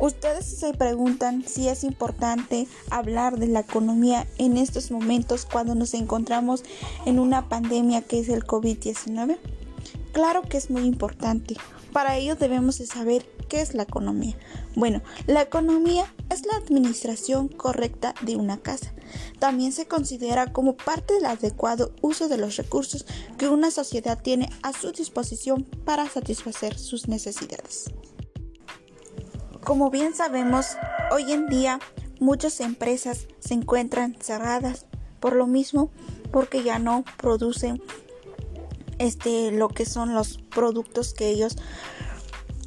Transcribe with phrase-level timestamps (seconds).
[0.00, 5.94] Ustedes se preguntan si es importante hablar de la economía en estos momentos cuando nos
[5.94, 6.64] encontramos
[7.06, 9.38] en una pandemia que es el COVID-19.
[10.12, 11.56] Claro que es muy importante.
[11.92, 14.36] Para ello debemos de saber qué es la economía.
[14.74, 18.92] Bueno, la economía es la administración correcta de una casa.
[19.38, 23.06] También se considera como parte del adecuado uso de los recursos
[23.38, 27.92] que una sociedad tiene a su disposición para satisfacer sus necesidades.
[29.64, 30.76] Como bien sabemos,
[31.10, 31.80] hoy en día
[32.20, 34.84] muchas empresas se encuentran cerradas
[35.20, 35.90] por lo mismo
[36.30, 37.82] porque ya no producen
[38.98, 41.56] este lo que son los productos que ellos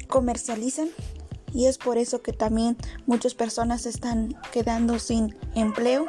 [0.08, 0.88] comercializan.
[1.54, 2.76] Y es por eso que también
[3.06, 6.06] muchas personas están quedando sin empleo.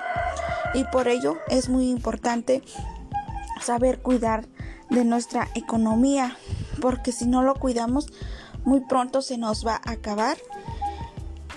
[0.74, 2.64] Y por ello es muy importante
[3.62, 4.48] saber cuidar
[4.90, 6.36] de nuestra economía
[6.82, 8.08] porque si no lo cuidamos
[8.66, 10.38] muy pronto se nos va a acabar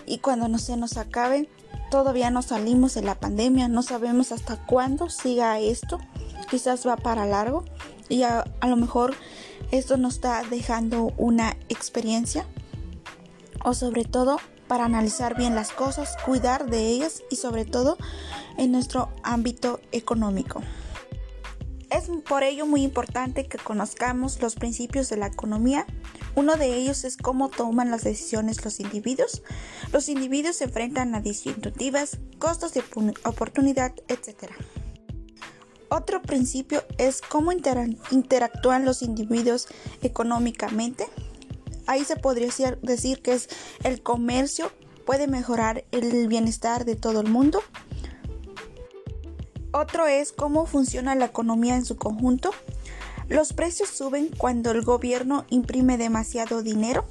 [0.06, 1.48] y cuando no se nos acabe,
[1.90, 5.98] todavía no salimos de la pandemia, no sabemos hasta cuándo siga esto,
[6.50, 7.64] quizás va para largo
[8.08, 9.14] y a, a lo mejor
[9.70, 12.46] esto nos está dejando una experiencia
[13.64, 17.98] o sobre todo para analizar bien las cosas, cuidar de ellas y sobre todo
[18.56, 20.62] en nuestro ámbito económico.
[22.02, 25.86] Es por ello muy importante que conozcamos los principios de la economía.
[26.34, 29.44] Uno de ellos es cómo toman las decisiones los individuos.
[29.92, 32.82] Los individuos se enfrentan a disyuntivas, costos de
[33.24, 34.50] oportunidad, etc.
[35.90, 39.68] Otro principio es cómo interactúan los individuos
[40.02, 41.06] económicamente.
[41.86, 42.48] Ahí se podría
[42.82, 43.48] decir que es
[43.84, 44.72] el comercio
[45.06, 47.62] puede mejorar el bienestar de todo el mundo.
[49.72, 52.50] Otro es cómo funciona la economía en su conjunto.
[53.28, 57.06] Los precios suben cuando el gobierno imprime demasiado dinero